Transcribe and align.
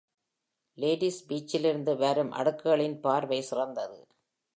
Ladies 0.77 1.19
பீச்சிலிருந்து 1.29 1.97
வரும் 1.97 2.31
அடுக்குகளின் 2.31 2.99
பார்வை 2.99 3.41
சிறந்தது. 3.41 3.99